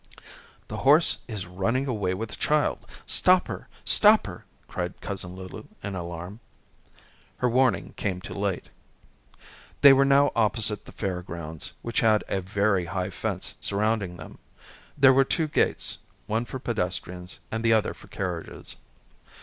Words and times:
"The 0.67 0.77
horse 0.77 1.19
is 1.27 1.45
running 1.45 1.85
away 1.87 2.15
with 2.15 2.29
the 2.29 2.35
child. 2.35 2.87
Stop 3.05 3.47
her, 3.47 3.67
stop 3.85 4.25
her," 4.25 4.45
cried 4.67 4.99
Cousin 4.99 5.35
Lulu 5.35 5.65
in 5.83 5.93
alarm. 5.93 6.39
Her 7.37 7.47
warning 7.47 7.93
came 7.97 8.19
too 8.19 8.33
late. 8.33 8.71
They 9.81 9.93
were 9.93 10.03
now 10.03 10.31
opposite 10.35 10.85
the 10.85 10.91
Fair 10.91 11.21
grounds, 11.21 11.73
which 11.83 11.99
had 11.99 12.23
a 12.27 12.41
very 12.41 12.85
high 12.85 13.11
fence 13.11 13.53
surrounding 13.61 14.15
them. 14.17 14.39
There 14.97 15.13
were 15.13 15.23
two 15.23 15.47
gates, 15.47 15.99
one 16.25 16.45
for 16.45 16.57
pedestrians 16.57 17.37
and 17.51 17.63
the 17.63 17.73
other 17.73 17.93
for 17.93 18.07
carriages. 18.07 18.77